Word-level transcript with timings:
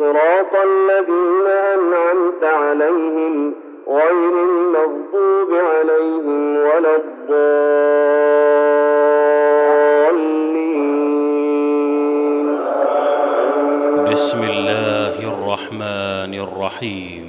صراط 0.00 0.54
الذين 0.56 1.46
أنعمت 1.76 2.42
عليهم 2.44 3.34
غير 3.88 4.34
المغضوب 4.50 5.50
عليهم 5.72 6.56
ولا 6.56 6.94
الضالين. 6.96 7.28
بسم 14.12 14.40
الله 14.44 15.16
الرحمن 15.32 16.32
الرحيم. 16.46 17.19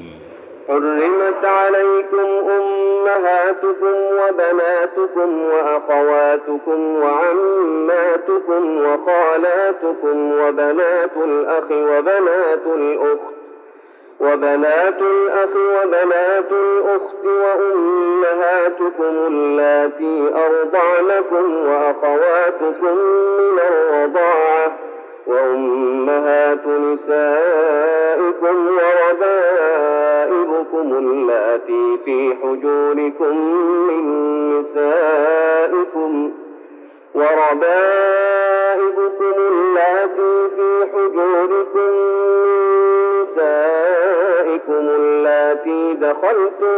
حرمت 0.67 1.45
عليكم 1.45 2.49
أمهاتكم 2.49 3.93
وبناتكم 3.93 5.41
وأخواتكم 5.41 7.01
وعماتكم 7.03 8.77
وخالاتكم 8.85 10.31
وبنات 10.39 11.17
الأخ 11.17 11.63
وبنات 11.71 12.65
الأخت 12.75 13.31
وبنات 14.21 14.97
الأخ 15.01 15.49
وبنات 15.55 16.51
الأخت 16.51 17.25
وأمهاتكم 17.25 19.13
اللاتي 19.27 20.31
أرضعنكم 20.35 21.67
وأخواتكم 21.67 22.95
من 23.39 23.59
الرضاعة 23.59 24.77
وأمهات 25.27 26.67
نسائكم 26.67 28.67
وربائبكم 28.77 30.93
اللاتي 30.97 31.97
في 32.05 32.35
حجوركم 32.43 33.35
من 33.87 34.03
نسائكم 34.59 36.31
وربائبكم 38.01 39.33
اللاتي 39.37 40.49
في 40.55 40.85
حجوركم 40.93 41.91
من 42.43 43.21
نسائكم 43.21 44.83
اللاتي 44.89 45.93
دخلتم 45.93 46.75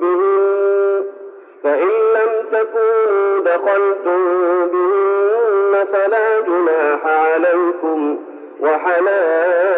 بهن 0.00 1.04
فإن 1.62 1.88
لم 1.88 2.32
تكونوا 2.52 3.38
دخلتم 3.40 4.20
بهن 4.72 4.81
فلا 5.92 6.40
جناح 6.40 7.06
عليكم 7.06 8.18
وحلائل 8.60 9.72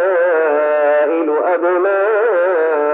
أبنائكم 1.54 2.84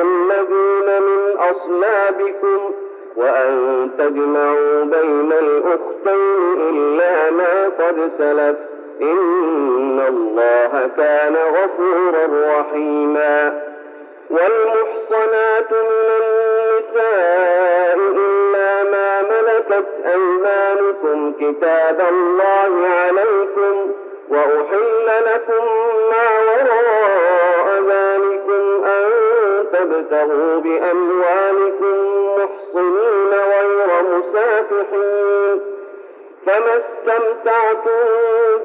الذين 0.00 1.02
من 1.02 1.36
أصلابكم 1.50 2.72
وأن 3.16 3.90
تجمعوا 3.98 4.84
بين 4.84 5.32
الأختين 5.32 6.60
إلا 6.70 7.30
ما 7.30 7.64
قد 7.68 8.08
سلف 8.08 8.58
إن 9.02 10.00
الله 10.08 10.90
كان 10.96 11.36
غفورا 11.36 12.26
رحيما 12.60 13.62
والمحصنات 14.30 15.70
من 15.72 16.10
النساء 16.96 17.98
إلا 17.98 18.82
ما 18.90 19.22
ملكت 19.22 20.06
أيمانكم 20.06 21.32
كتاب 21.32 22.00
الله 22.00 22.86
عليكم 22.88 23.92
وأحل 24.30 25.06
لكم 25.26 25.64
ما 26.10 26.26
وراء 26.40 27.82
ذلكم 27.88 28.84
أن 28.84 29.06
تبتغوا 29.72 30.60
بأموالكم 30.60 31.96
محصنين 32.38 33.30
غير 33.32 33.88
مسافحين 34.18 35.60
فما 36.46 36.76
استمتعتم 36.76 38.02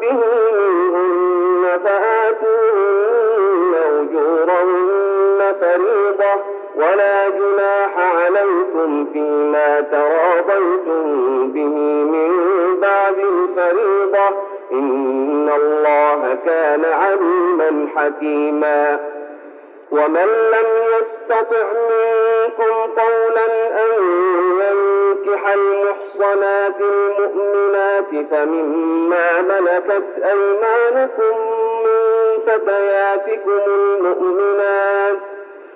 به 0.01 0.19
منهن 0.53 1.79
فآتوهن 1.83 3.73
أجورهن 3.75 5.55
فريضة 5.61 6.54
ولا 6.77 7.29
جناح 7.29 8.15
عليكم 8.15 9.05
فيما 9.13 9.81
تراضيتم 9.81 11.03
به 11.51 12.03
من 12.03 12.31
بعد 12.79 13.15
الفريضة. 13.19 14.29
إن 14.71 15.49
الله 15.55 16.37
كان 16.45 16.85
عليما 16.85 17.87
حكيما. 17.95 18.99
ومن 19.91 20.25
لم 20.25 20.99
يستطع 20.99 21.65
منكم 21.73 22.91
قولا 23.01 23.67
أن 23.85 24.01
ينكح 24.61 25.53
المحصنات 25.53 26.81
المؤمنات 26.81 28.31
فمما 28.31 29.41
ملكت 29.41 30.23
أيمانكم 30.23 31.37
من 31.85 32.39
فتياتكم 32.39 33.59
المؤمنات 33.67 35.17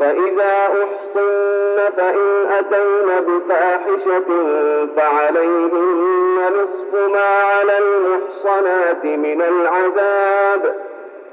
فإذا 0.00 0.68
أحصن 0.84 1.76
فإن 1.96 2.52
أتين 2.52 3.20
بفاحشة 3.20 4.24
فعليهن 4.96 6.38
نصف 6.62 6.94
ما 6.94 7.26
على 7.26 7.78
المحصنات 7.78 9.04
من 9.04 9.42
العذاب. 9.42 10.74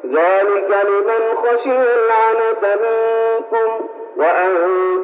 ذلك 0.06 0.70
لمن 0.84 1.36
خشي 1.36 1.70
العنة 1.70 2.80
منكم 2.82 3.86
وأن 4.18 4.54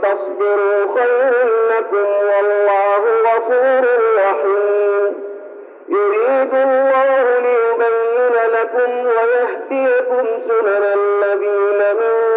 تصبروا 0.04 1.00
خير 1.00 1.34
لكم 1.72 2.06
والله 2.06 3.04
غفور 3.26 3.86
رحيم. 4.18 5.14
يريد 5.90 6.54
الله 6.54 7.40
ليبين 7.40 8.36
لكم 8.54 9.08
ويهديكم 9.08 10.40
سنن 10.40 10.84
الذين 10.96 11.96
من 12.00 12.37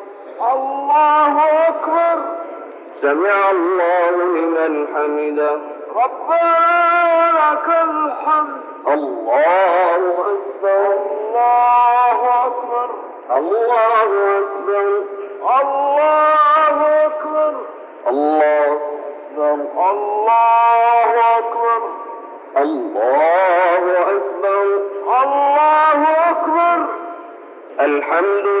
الله 0.53 1.67
أكبر. 1.67 2.23
سمع 3.01 3.49
الله 3.51 4.11
لمن 4.11 4.87
حمده. 4.95 5.59
ربنا 5.95 6.55
ولك 7.15 7.67
الحمد. 7.67 8.61
الله 8.87 10.09
أكبر. 10.19 10.93
الله 10.97 12.45
أكبر. 12.45 12.89
الله 13.37 14.47
أكبر. 14.47 14.93
الله 15.47 17.05
أكبر. 17.05 17.53
الله 18.09 18.77
أكبر 19.37 19.55
الله 19.79 21.37
أكبر. 21.37 21.81
الله 22.57 23.91
أكبر. 24.01 24.81
الله 25.23 26.01
أكبر. 26.29 26.85
الحمد 27.79 28.60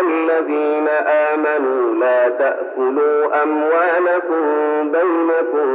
الذين 0.00 0.88
آمنوا 1.06 1.94
لا 1.94 2.28
تأكلوا 2.28 3.42
أموالكم 3.42 4.42
بينكم 4.92 5.68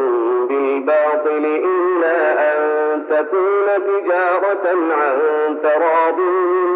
بالباطل 0.48 1.46
إلا 1.46 2.34
أن 2.54 3.04
تكون 3.10 3.68
تجارة 3.88 4.68
عن 4.92 5.18
تراض 5.64 6.18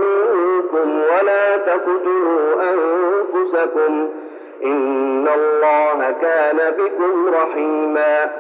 منكم 0.01 1.01
ولا 1.01 1.57
تقتلوا 1.57 2.56
أنفسكم 2.74 4.10
إن 4.66 5.28
الله 5.28 6.16
كان 6.22 6.57
بكم 6.78 7.34
رحيما 7.34 8.31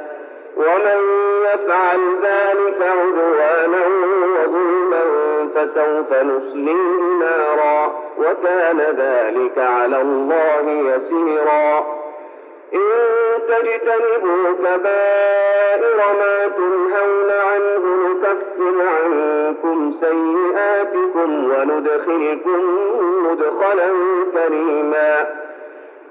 ومن 0.57 0.99
يفعل 1.43 1.99
ذلك 2.23 2.81
عدوانا 2.81 3.85
وظلما 4.35 5.03
فسوف 5.55 6.13
نصليه 6.13 6.99
نارا 7.19 8.08
وكان 8.19 8.79
ذلك 8.79 9.57
على 9.57 10.01
الله 10.01 10.95
يسيرا. 10.95 11.99
إن 12.73 12.89
تجتنبوا 13.47 14.53
كبائر 14.53 15.97
ما 16.19 16.47
تنهون 16.47 17.31
عنه 17.31 18.07
نكفر 18.09 18.87
عنكم 18.87 19.91
سيئاتكم 19.91 21.51
وندخلكم 21.51 22.61
مدخلا 23.23 23.89
كريما. 24.33 25.39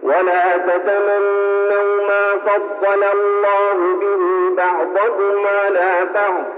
ولا 0.02 0.56
تتمنوا 0.56 2.06
ما 2.08 2.32
فضل 2.46 3.04
الله 3.04 3.96
به 4.00 4.56
بعضكم 4.56 5.46
على 5.64 6.08
بعض. 6.14 6.57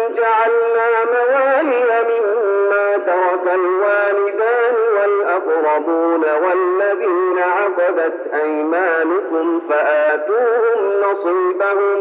جعلنا 0.15 0.89
موالي 1.05 1.89
مما 2.09 2.87
ترك 2.97 3.45
الوالدان 3.53 4.75
والأقربون 4.95 6.23
والذين 6.43 7.37
عقدت 7.39 8.19
أيمانكم 8.43 9.61
فآتوهم 9.69 10.79
نصيبهم. 11.11 11.99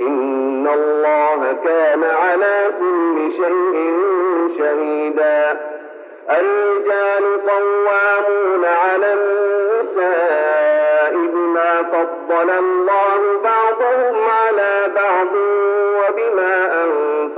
إن 0.00 0.66
الله 0.74 1.40
كان 1.64 2.02
على 2.04 2.56
كل 2.80 3.32
شيء 3.32 3.76
شهيدا. 4.58 5.40
الرجال 6.30 7.24
قوامون 7.48 8.64
على 8.64 9.08
النساء 9.14 11.12
بما 11.12 11.72
فضل 11.82 12.50
الله 12.50 13.15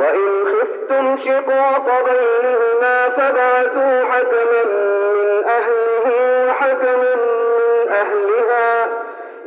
وإن 0.00 0.44
خفتم 0.46 1.16
شقاق 1.16 2.04
بينهما 2.04 3.08
فابعثوا 3.08 4.04
حكما 4.04 4.64
من 4.64 5.44
أهله 5.48 6.46
وحكما 6.48 7.14
من 7.14 7.92
أهلها 7.92 8.84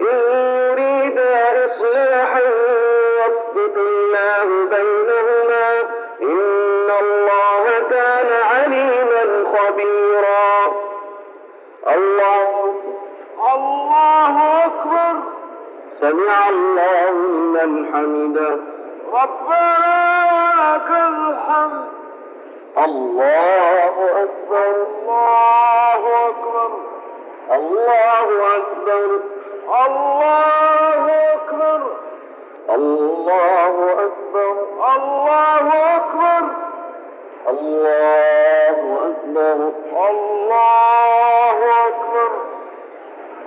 إن 0.01 0.19
يريدا 0.61 1.65
إصلاحا 1.65 2.41
يوفق 3.17 3.75
الله 3.77 4.45
بينهما 4.69 5.81
إن 6.21 6.91
الله 7.01 7.65
كان 7.89 8.29
عليما 8.51 9.53
خبيرا. 9.57 10.73
الله 11.95 12.75
الله 13.55 14.65
أكبر. 14.65 15.19
سمع 16.01 16.50
الله 16.50 17.11
لمن 17.11 17.94
حمده. 17.94 18.82
ربنا 19.13 19.94
ولك 20.33 20.89
الحمد. 20.92 21.86
الله 22.77 24.24
أكبر 24.24 24.74
الله 25.04 26.30
أكبر. 26.30 26.71
الله 27.51 28.57
أكبر. 28.57 29.19
الله 29.86 31.33
أكبر. 31.33 31.81
الله 32.69 34.06
أكبر. 34.06 34.51
الله 35.10 35.95
أكبر. 35.95 36.44
الله 37.50 38.80
أكبر. 39.08 39.72
الله 40.10 41.60
أكبر. 41.88 42.29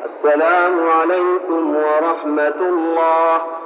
السلام 0.05 0.91
عليكم 0.91 1.77
ورحمة 1.77 2.61
الله. 2.61 3.66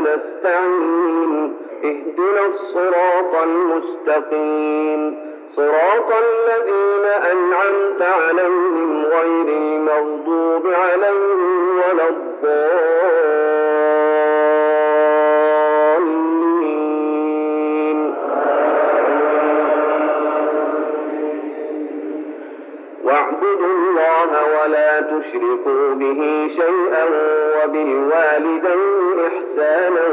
وإياك 0.00 0.16
نستعين 0.16 1.56
اهدنا 1.84 2.46
الصراط 2.46 3.34
المستقيم. 3.44 5.00
صراط 5.56 6.12
الذين 6.12 7.06
أنعمت 7.32 8.02
عليهم 8.02 9.04
غير 9.04 9.48
المغضوب 9.48 10.66
عليهم 10.66 11.78
ولا 11.78 12.08
الضالين. 12.08 12.40
واعبدوا 23.04 23.66
الله 23.66 24.30
ولا 24.56 24.90
تشركوا 25.00 25.94
به 25.94 26.48
شيئا 26.48 27.04
وبالوالدين 27.64 28.99
إحسانا 29.50 30.06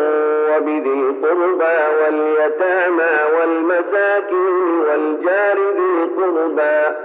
وبذي 0.58 0.94
القربى 0.94 1.78
واليتامى 2.02 3.38
والمساكين 3.40 4.80
والجار 4.90 5.58
ذي 5.58 6.04
القربى 6.04 6.96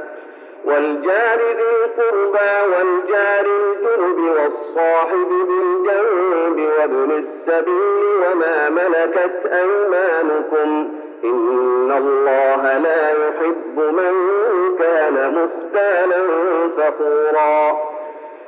والجار 0.64 1.38
ذي 1.38 1.84
القربى 1.84 2.72
والجار 2.72 3.46
الجنب 3.46 4.18
والصاحب 4.36 5.28
بالجنب 5.28 6.70
وابن 6.78 7.10
السبيل 7.10 8.06
وما 8.32 8.70
ملكت 8.70 9.46
أيمانكم 9.46 10.88
إن 11.24 11.92
الله 11.98 12.62
يحب 13.42 13.78
من 13.78 14.14
كان 14.78 15.34
مختالا 15.34 16.22
فخورا 16.76 17.91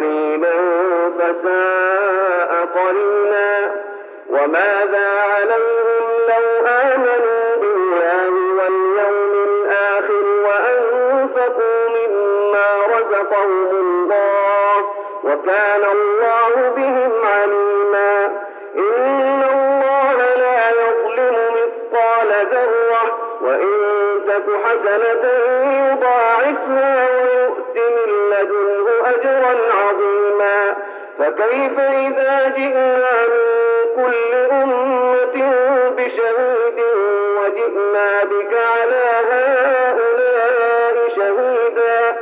قريبا 0.00 0.50
فساء 1.10 2.68
قرينا 2.74 3.74
وماذا 4.30 5.08
عليهم 5.32 6.20
لو 6.28 6.66
آمنوا 6.66 7.56
بالله 7.56 8.30
واليوم 8.30 9.32
الآخر 9.48 10.24
وأنفقوا 10.44 11.88
مما 11.88 12.98
رزقهم 12.98 13.66
الله 13.66 14.76
وكان 15.24 15.84
الله 15.92 16.70
بهم 16.76 17.12
عليما. 17.24 18.26
إن 18.76 19.42
الله 19.52 20.16
لا 20.36 20.70
يظلم 20.70 21.36
مثقال 21.54 22.46
ذرة 22.52 23.18
وإن 23.42 23.70
تك 24.26 24.46
حسنة 24.64 25.39
فكيف 31.38 31.78
إذا 31.78 32.48
جئنا 32.56 33.10
من 33.28 33.40
كل 33.96 34.34
أمة 34.52 35.90
بشهيد 35.90 36.80
وجئنا 37.36 38.24
بك 38.24 38.54
على 38.54 39.04
هؤلاء 39.30 41.08
شهيدا؟ 41.16 42.16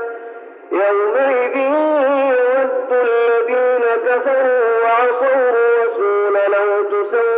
يومئذ 0.72 1.56
يود 1.56 2.70
الذين 2.92 3.84
كفروا 4.06 4.82
وعصوا 4.82 5.50
الرسول 5.50 6.34
لو 6.52 7.02
تسوى 7.02 7.38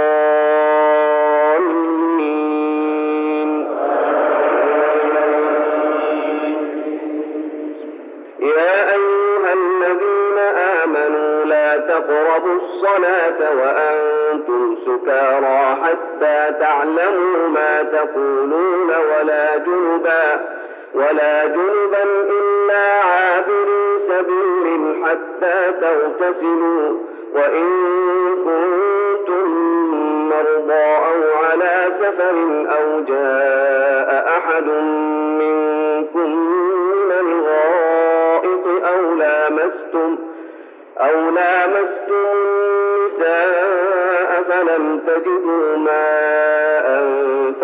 حتى 16.81 16.89
تعلموا 16.95 17.47
ما 17.47 17.83
تقولون 17.83 18.89
ولا 18.89 19.57
جنبا 19.57 20.47
ولا 20.93 21.45
جنبا 21.45 22.03
إلا 22.03 23.03
عابري 23.03 23.99
سبيل 23.99 25.03
حتى 25.05 25.71
تغتسلوا 25.81 26.97
وإن 27.35 27.67
كنتم 28.45 29.49
مرضى 30.29 30.83
أو 30.83 31.45
على 31.45 31.91
سفر 31.91 32.65
أو 32.77 32.99
جاء 33.07 34.27
أحد 34.37 34.65
منكم 35.39 36.35
من 36.95 37.11
الغائط 37.11 38.67
أو 38.87 39.13
لامستم 39.13 40.17
أو 40.99 41.29
لامستم 41.29 42.71
النساء 43.11 44.43
فلم 44.49 44.99
تجدوا 45.07 45.50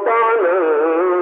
وطعنا 0.00 0.58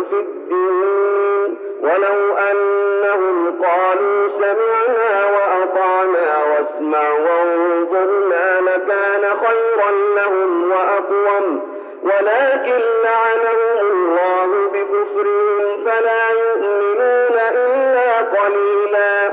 في 0.04 0.20
الدين. 0.20 1.58
ولو 1.80 2.36
أنهم 2.36 3.62
قالوا 3.64 4.28
سمعنا 4.28 5.26
وأطعنا 5.26 6.44
واسمع 6.44 7.12
وانظرنا 7.12 8.60
لكان 8.60 9.24
خيرا 9.46 9.90
لهم 10.16 10.70
وأقوم. 10.70 11.78
ولكن 12.02 12.80
لعنهم 13.04 13.78
الله 13.80 14.68
بكفرهم 14.68 15.82
فلا 15.82 16.30
يؤمنون 16.30 17.38
إلا 17.50 18.18
قليلا. 18.18 19.32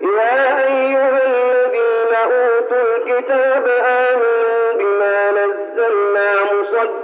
يا 0.00 0.66
أيها 0.68 1.20
الذين 1.26 2.14
أوتوا 2.14 2.96
الكتاب 2.96 3.47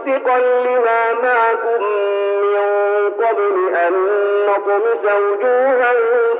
مصدقا 0.06 0.38
لما 0.38 1.12
معكم 1.22 1.82
من 2.42 3.10
قبل 3.24 3.74
أن 3.76 3.92
نطمس 4.48 5.04
وجوها 5.04 5.92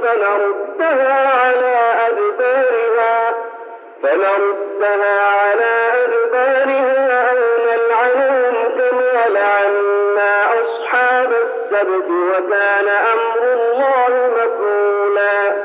فنردها 0.03 1.29
على 1.39 1.77
أدبارها 2.09 3.35
فنردها 4.03 5.21
على 5.21 5.73
أدبارها 6.05 7.31
أو 7.31 7.39
نلعنهم 7.67 8.79
كما 8.79 9.29
لعنا 9.29 10.61
أصحاب 10.61 11.33
السبت 11.33 12.09
وكان 12.11 12.89
أمر 12.89 13.53
الله 13.53 14.31
مفعولا. 14.37 15.65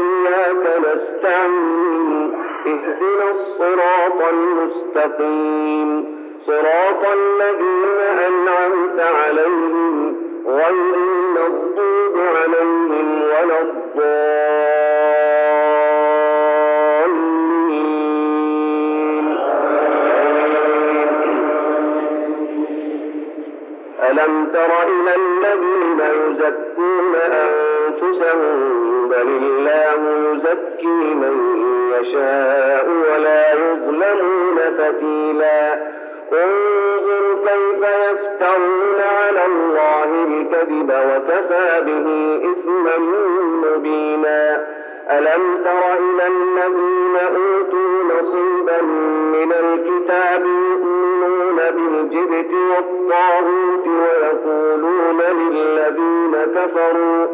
نستعين 0.95 2.33
اهدنا 2.67 3.31
الصراط 3.31 4.19
المستقيم. 4.33 5.89
صراط 6.47 7.03
الذين 7.13 7.99
أنعمت 8.27 8.99
عليهم 8.99 10.15
غير 10.47 10.95
المغضوب 10.95 12.15
عليهم 12.35 13.07
ولا 13.23 13.59
الضالين. 13.61 14.01
ألم 24.09 24.33
تر 24.53 24.71
إلى 24.87 25.13
الذين 25.15 25.99
يزكون 26.31 27.15
أنفسهم 27.15 28.90
بل 29.11 29.27
الله 29.43 30.01
يزكي 30.33 31.15
من 31.15 31.35
يشاء 31.99 32.87
ولا 32.87 33.53
يظلمون 33.53 34.57
فتيلا. 34.77 35.73
انظر 36.33 37.23
كيف 37.45 37.81
يفترون 38.11 38.99
على 39.01 39.45
الله 39.45 40.09
الكذب 40.23 40.89
وكفى 40.89 41.81
به 41.85 42.07
إثما 42.51 42.97
مبينا. 43.63 44.67
ألم 45.11 45.63
تر 45.65 45.83
إلى 45.99 46.27
الذين 46.27 47.15
أوتوا 47.15 48.19
نصيبا 48.19 48.81
من 49.35 49.51
الكتاب 49.51 50.45
يؤمنون 50.45 51.57
بالجبت 51.75 52.51
والطاغوت 52.53 53.87
ويقولون 53.87 55.21
للذين 55.21 56.33
كفروا 56.55 57.27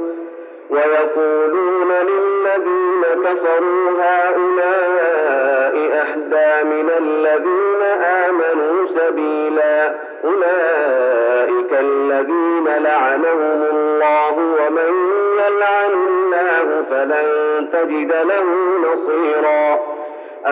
ويقولون 0.69 1.91
للذين 1.91 3.03
كفروا 3.25 3.91
هؤلاء 4.01 5.75
أهدى 5.77 6.69
من 6.69 6.89
الذين 6.97 7.82
آمنوا 8.03 8.88
سبيلا 8.88 9.95
أولئك 10.23 11.71
الذين 11.80 12.65
لعنهم 12.84 13.63
الله 13.71 14.34
ومن 14.38 15.12
يلعن 15.39 15.93
الله 15.93 16.84
فلن 16.89 17.27
تجد 17.73 18.12
له 18.13 18.45
نصيرا 18.93 19.80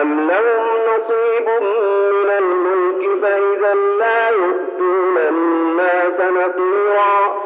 أم 0.02 0.28
لهم 0.30 0.94
نصيب 0.96 1.48
من 2.12 2.30
الملك 2.38 3.20
فإذا 3.22 3.74
لا 4.00 4.28
يؤتون 4.30 5.18
الناس 5.28 6.20
نقيرا 6.20 7.45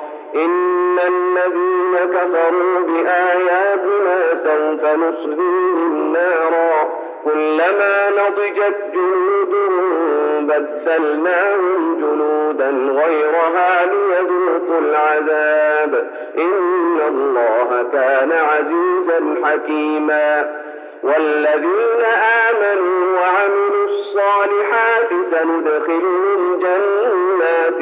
إن 0.35 0.99
الذين 0.99 2.13
كفروا 2.13 2.79
بآياتنا 2.79 4.35
سوف 4.35 4.85
نصليهم 4.85 6.13
نارا. 6.13 6.89
كلما 7.23 8.09
نضجت 8.09 8.77
جلودهم 8.93 10.47
بدلناهم 10.47 11.97
جلودا 11.97 12.69
غيرها 13.03 13.85
ليذوقوا 13.85 14.79
العذاب. 14.79 16.11
إن 16.37 16.99
الله 17.07 17.85
كان 17.93 18.31
عزيزا 18.31 19.35
حكيما. 19.43 20.61
والذين 21.03 22.03
آمنوا 22.49 23.19
وعملوا 23.19 23.85
الصالحات 23.85 25.25
سندخلهم 25.25 26.59
جنات 26.59 27.79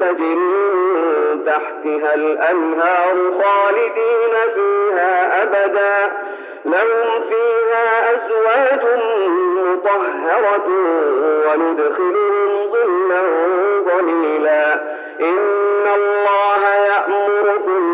تجري 0.00 0.67
تحتها 1.58 2.14
الأنهار 2.14 3.14
خالدين 3.14 4.34
فيها 4.54 5.42
أبدا. 5.42 6.12
لهم 6.64 7.22
فيها 7.22 8.14
أزواج 8.14 8.84
مطهرة 9.56 10.66
وندخلهم 11.48 12.72
ظلا 12.72 13.22
ظليلا. 13.80 14.74
إن 15.20 15.86
الله 15.96 16.62
يأمركم 16.86 17.87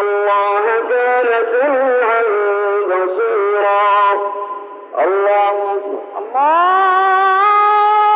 الله 0.00 0.64
كان 0.90 1.44
سميعا 1.44 2.22
بصيرا. 2.86 4.12
الله 4.98 5.76
أكبر. 5.76 6.02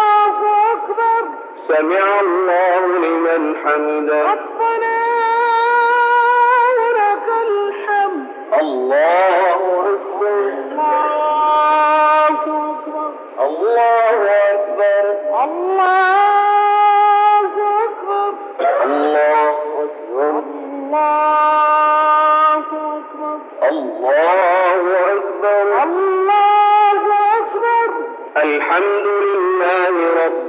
الله 0.07 0.73
أكبر. 0.73 1.23
سمع 1.69 2.21
الله 2.21 2.81
لمن 2.87 3.57
حمده. 3.57 4.23
ربنا 4.23 4.97
ولك 6.79 7.27
الحمد. 7.49 8.27
الله 8.61 9.47
أكبر. 9.81 10.06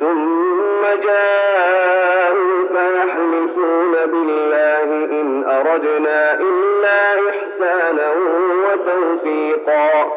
ثم 0.00 0.82
جاءوك 1.02 2.74
يحلفون 2.96 3.92
بالله 4.06 4.90
إن 5.20 5.44
أردنا 5.44 6.34
إلا 6.34 7.30
إحسانا 7.30 8.08
وتوفيقا. 8.64 10.12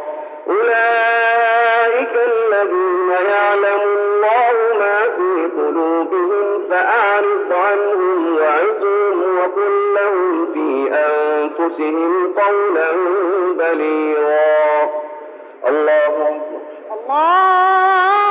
أولئك 0.47 2.13
الذين 2.27 3.09
يعلم 3.29 3.81
الله 3.81 4.53
ما 4.79 4.99
في 5.17 5.49
قلوبهم 5.57 6.65
فأعرض 6.69 7.53
عنهم 7.53 8.37
وعظهم 8.37 9.37
وقل 9.37 9.73
لهم 9.95 10.45
في 10.53 10.69
أنفسهم 10.93 12.33
قولا 12.33 12.91
بليغا. 13.57 14.89
الله 15.67 16.41
الله 16.91 18.30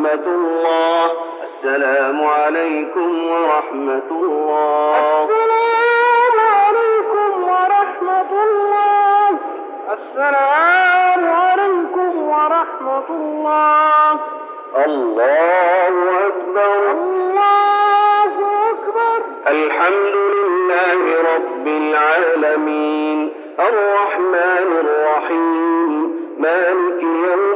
ورحمة 0.00 0.26
الله. 0.26 1.10
السلام 1.42 2.24
عليكم 2.24 3.26
ورحمة 3.30 4.10
الله. 4.10 5.28
السلام 5.28 6.36
عليكم 6.40 7.42
ورحمة 7.42 8.32
الله. 8.42 9.38
السلام 9.92 11.32
عليكم 11.32 12.28
ورحمة 12.28 13.08
الله. 13.10 14.12
الله 14.86 16.26
أكبر. 16.26 16.90
الله 16.90 18.32
أكبر. 18.70 19.18
الحمد 19.48 20.14
لله 20.16 21.22
رب 21.34 21.66
العالمين. 21.66 23.32
الرحمن 23.60 24.68
الرحيم. 24.84 26.20
مالك 26.38 27.02
يوم 27.02 27.49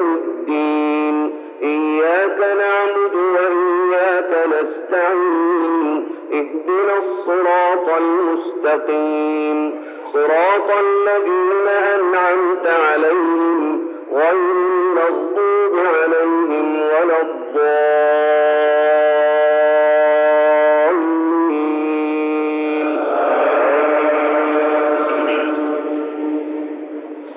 اهدنا 6.33 6.95
الصراط 6.99 7.87
المستقيم. 7.99 9.59
صراط 10.13 10.69
الذين 10.71 11.69
أنعمت 11.69 12.67
عليهم 12.67 13.89
غير 14.13 14.33
المغضوب 14.33 15.75
عليهم 15.77 16.67
ولا 16.83 17.19
الضالين. 17.23 17.45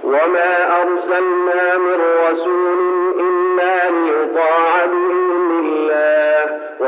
وما 0.03 0.53
أرسلنا 0.81 1.63
من 1.77 1.99
رسول 2.31 2.79
إلا 3.19 3.73
ليطاع 3.89 4.73
الله 4.85 5.06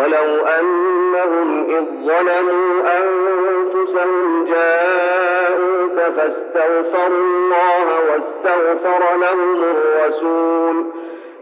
ولو 0.09 0.45
أنهم 0.45 1.69
إذ 1.69 1.85
ظلموا 2.05 2.81
أنفسهم 2.97 4.45
جاءوك 4.45 5.97
فاستغفروا 6.17 7.07
الله 7.07 7.87
واستغفر 8.09 9.17
لهم 9.21 9.63
الرسول. 9.63 10.85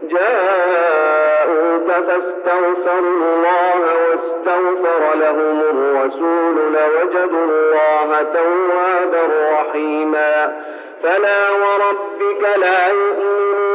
جاءوك 0.02 1.90
فاستغفروا 2.06 3.00
الله 3.00 3.80
واستغفر 4.10 5.14
لهم 5.14 5.60
الرسول 5.60 6.56
لوجدوا 6.56 7.44
الله 7.44 8.22
توابا 8.22 9.24
رحيما. 9.52 10.62
فلا 11.02 11.50
وربك 11.50 12.58
لا 12.58 12.88
يؤمنون 12.88 13.67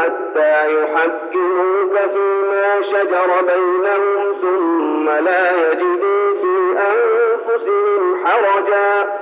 حتى 0.00 0.74
يحكموك 0.74 1.96
فيما 2.12 2.82
شجر 2.82 3.28
بينهم 3.46 4.34
ثم 4.40 5.24
لا 5.24 5.50
يجدوا 5.50 6.34
في 6.40 6.78
أنفسهم 6.92 8.26
حرجا 8.26 9.12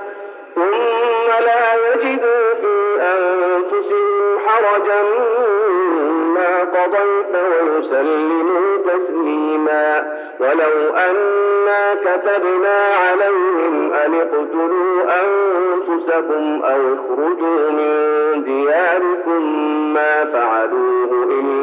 ثم 0.55 1.45
لا 1.45 1.93
يجدوا 1.93 2.53
في 2.53 3.01
أنفسهم 3.01 4.39
حرجا 4.47 5.01
مما 5.03 6.59
قضيت 6.59 7.35
ويسلموا 7.51 8.77
تسليما. 8.87 10.19
ولو 10.39 10.95
أنا 10.95 11.93
كتبنا 11.93 12.77
عليهم 12.95 13.93
أن 13.93 14.15
اقتلوا 14.15 15.03
أنفسكم 15.21 16.61
أو 16.63 16.93
اخرجوا 16.93 17.71
من 17.71 18.43
دياركم 18.43 19.43
ما 19.93 20.25
فعلوه 20.25 20.68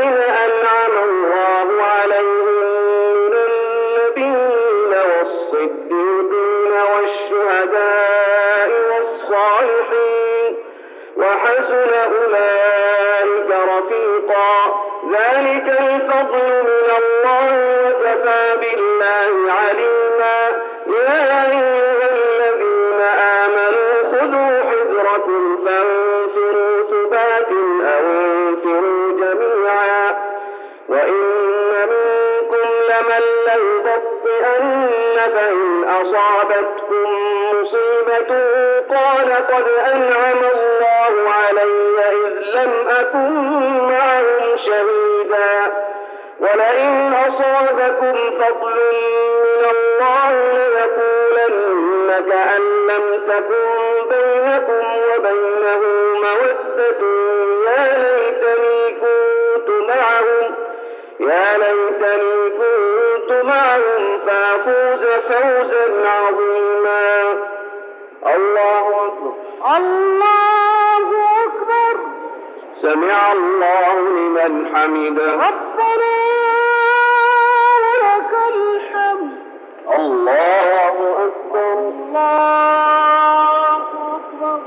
أصابتكم 36.05 37.07
مصيبة 37.55 38.31
قال 38.91 39.33
قد 39.33 39.69
أنعم 39.93 40.39
الله 40.55 41.31
علي 41.31 41.99
إذ 42.13 42.57
لم 42.57 42.73
أكن 42.89 43.33
معهم 43.89 44.57
شهيدا. 44.57 45.73
ولئن 46.41 47.15
أصابكم 47.15 48.15
فضل 48.15 48.77
من 49.45 49.65
الله 49.71 50.33
ليقولن 50.69 52.09
كأن 52.31 52.63
لم 52.89 53.23
تكن 53.29 53.69
بينكم 54.11 54.83
وبينه 55.09 55.83
مودة. 56.23 57.01
يا 57.67 57.83
ليتني 57.99 58.91
كنت 59.01 59.69
معهم. 59.89 60.64
يا 61.21 61.59
ليتني 61.59 62.51
كنت 62.51 63.45
معهم 63.45 64.21
فأفوز 64.27 65.05
فوزا 65.07 66.09
عظيما. 66.09 67.33
الله 68.35 69.07
أكبر. 69.07 69.33
الله 69.77 71.07
أكبر. 71.45 72.01
سمع 72.83 73.33
الله 73.33 73.95
لمن 73.95 74.77
حمده. 74.77 75.33
ربنا 75.33 76.15
ولك 77.85 78.33
الحمد. 78.55 79.33
الله 79.99 80.97
أكبر. 81.27 81.79
الله 81.79 83.77
أكبر. 84.17 84.59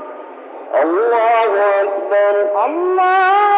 الله 0.82 1.52
أكبر. 1.82 2.64
الله 2.64 3.57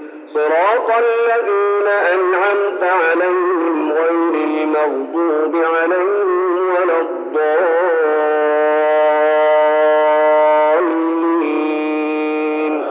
صراط 0.33 0.89
الذين 0.97 1.87
أنعمت 1.87 2.83
عليهم 2.83 3.91
غير 3.91 4.33
المغضوب 4.33 5.55
عليهم 5.55 6.69
ولا 6.69 7.01
الضالين. 12.21 12.83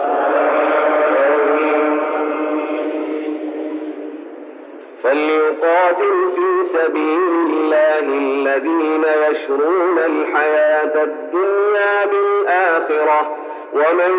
فليقاتل 5.03 6.31
في 6.35 6.65
سبيل 6.65 7.21
الله 7.51 7.99
الذين 7.99 9.05
يشرون 9.31 9.99
الحياة 9.99 11.05
الدنيا 11.05 12.07
بالآخرة 12.07 13.37
ومن 13.73 14.13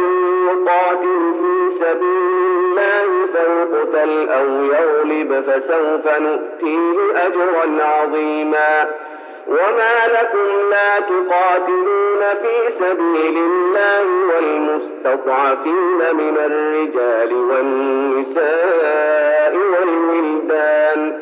يقاتل 0.48 1.34
في 1.40 1.72
سبيل 1.72 2.51
الله 2.72 3.28
فيقتل 3.34 4.12
أو 4.30 4.48
يغلب 4.64 5.44
فسوف 5.48 6.06
نؤتيه 6.20 6.98
أجرا 7.28 7.84
عظيما. 7.84 8.72
وما 9.48 10.08
لكم 10.08 10.48
لا 10.72 11.00
تقاتلون 11.00 12.22
في 12.42 12.72
سبيل 12.72 13.38
الله 13.38 14.06
والمستضعفين 14.36 16.00
من 16.14 16.38
الرجال 16.38 17.34
والنساء 17.52 19.56
والولدان. 19.56 21.20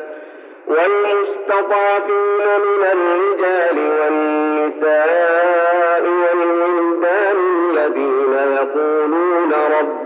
والمستضعفين 0.68 2.48
من 2.62 2.82
الرجال 2.92 3.78
والنساء 4.00 6.02
والولدان 6.02 7.36
الذين 7.70 8.34
يقولون 8.56 9.52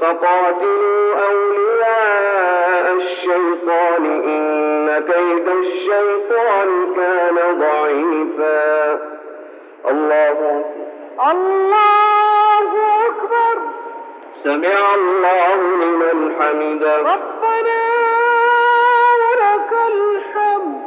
فقاتلوا 0.00 1.14
أولياء 1.30 2.94
الشيطان 2.96 4.04
إن 4.04 5.04
كيد 5.12 5.48
الشيطان 5.48 6.94
كان 6.96 7.60
ضعيفا. 7.60 8.98
الله 9.90 10.30
أكبر 10.30 10.84
الله 11.30 12.70
أكبر. 13.06 13.56
سمع 14.44 14.94
الله 14.94 15.54
لمن 15.54 16.34
حمده. 16.40 16.96
ربنا 16.98 17.82
ولك 19.22 19.72
الحمد. 19.92 20.82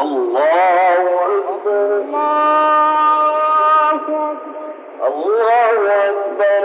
الله 0.00 1.04
أكبر. 1.38 1.92
الله 1.92 3.36
أكبر. 3.90 4.36
الله 5.06 6.08
أكبر. 6.08 6.64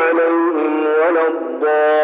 عليهم 0.00 0.72
ولا 1.00 1.24
الضالين. 1.28 1.98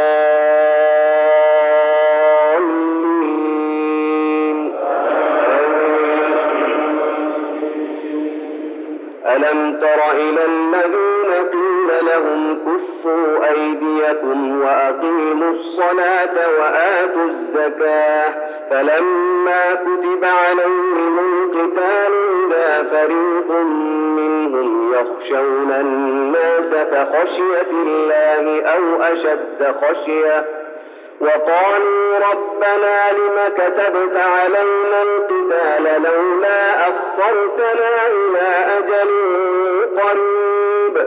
ألم 9.26 9.58
تر 9.80 10.00
إلى 10.12 10.42
الذين 10.44 11.30
قيل 11.52 11.90
لهم 12.06 12.40
كفوا 13.04 13.50
أيديكم 13.50 14.60
وأقيموا 14.62 15.50
الصلاة 15.50 16.34
وآتوا 16.60 17.24
الزكاة 17.30 18.34
فلما 18.70 19.74
كتب 19.74 20.24
عليهم 20.24 21.18
القتال 21.18 22.12
إذا 22.46 22.82
فريق 22.92 23.50
منهم 24.16 24.92
يخشون 24.94 25.72
الناس 25.80 26.70
كخشية 26.74 27.70
الله 27.72 28.62
أو 28.62 29.02
أشد 29.02 29.74
خشية 29.82 30.44
وقالوا 31.20 32.18
ربنا 32.32 33.12
لم 33.12 33.54
كتبت 33.56 34.16
علينا 34.16 35.02
القتال 35.02 36.02
لولا 36.02 36.88
أخرتنا 36.88 38.06
إلى 38.06 38.78
أجل 38.78 39.10
قريب 40.00 41.06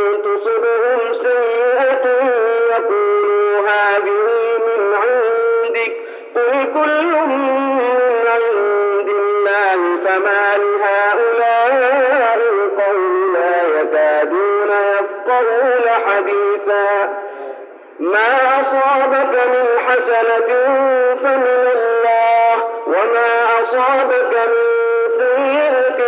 فما 10.11 10.57
لهؤلاء 10.57 12.37
القوم 12.37 13.33
لا 13.33 13.81
يكادون 13.81 14.69
يفقهون 14.71 15.89
حديثا. 16.07 17.09
ما 17.99 18.59
أصابك 18.61 19.33
من 19.47 19.65
حسنة 19.87 20.49
فمن 21.15 21.67
الله 21.75 22.63
وما 22.87 23.61
أصابك 23.61 24.33
من 24.47 25.07
سيئة 25.07 25.99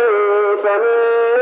فمن 0.62 0.96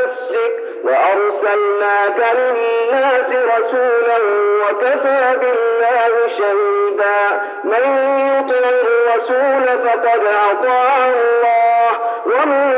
نفسك. 0.04 0.54
وأرسلناك 0.84 2.18
للناس 2.34 3.32
رسولا 3.32 4.18
وكفى 4.62 5.36
بالله 5.40 6.28
شهيدا. 6.28 7.40
من 7.64 7.84
يطع 8.18 8.68
الرسول 8.68 9.62
فقد 9.62 10.22
أطاع 10.50 11.06
الله. 11.06 11.91
ومن 12.26 12.72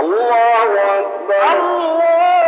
الله 0.00 0.70
أكبر. 0.98 2.47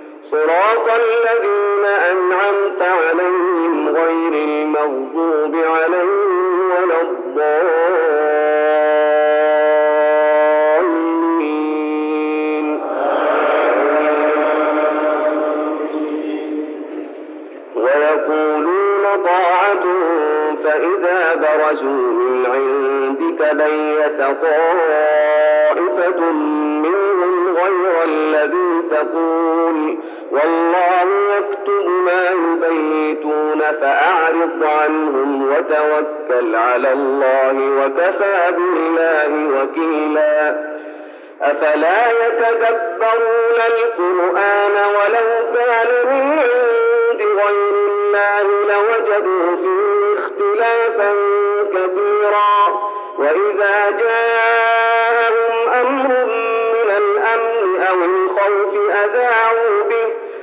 صراط 0.29 0.87
الذين 0.89 1.85
أنعمت 1.85 2.81
عليهم 2.81 3.89
غير 3.89 4.33
المغضوب 4.33 5.55
عليهم 5.55 6.71
ولا 6.71 7.01
الضالين. 7.01 7.71
ويقولون 17.75 19.03
طاعة 19.25 19.85
فإذا 20.63 21.19
برزوا 21.35 22.11
من 22.11 22.45
عندك 22.45 23.39
بيت 23.55 24.19
طائفة 24.41 26.19
منهم 26.85 27.35
غير 27.55 27.95
الذي 28.05 28.71
تقول. 28.91 29.97
والله 30.31 31.07
يكتب 31.37 31.87
ما 31.87 32.29
يبيتون 32.29 33.59
فأعرض 33.81 34.63
عنهم 34.63 35.51
وتوكل 35.51 36.55
على 36.55 36.91
الله 36.93 37.85
وكفى 37.85 38.51
بالله 38.51 39.61
وكيلا. 39.61 40.71
أفلا 41.41 42.11
يتدبرون 42.27 43.59
القرآن 43.67 44.71
ولو 44.71 45.53
كان 45.55 45.87
من 46.05 46.39
عند 46.39 47.21
غير 47.21 47.73
الله 47.89 48.41
لوجدوا 48.41 49.55
فيه 49.55 50.19
اختلافا 50.19 51.13
كثيرا 51.73 52.91
وإذا 53.17 53.89
جاءهم 53.99 55.69
أمر 55.81 56.25
من 56.73 56.89
الأمن 56.97 57.81
أو 57.89 57.95
الخوف 57.95 58.75
أذاعوا 58.75 59.70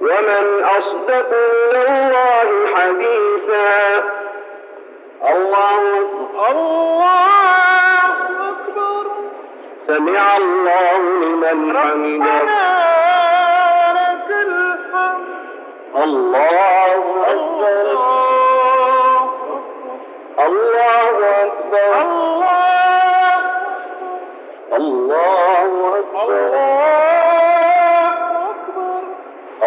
ومن 0.00 0.64
أصدق 0.78 1.28
من 1.72 1.76
الله 1.76 2.76
حديثا 2.76 4.04
الله 5.28 5.78
الله 6.50 8.10
أكبر 8.48 9.06
سمع 9.86 10.36
الله 10.36 10.98
لمن 10.98 11.76
حمده 11.76 12.42
ولك 13.84 14.30
الحمد 14.30 15.26
الله 15.96 17.24
أكبر 17.26 17.90
الله 17.90 19.30
الله 20.46 21.16
أكبر 21.44 22.00
الله 24.76 25.70
الله 26.16 27.29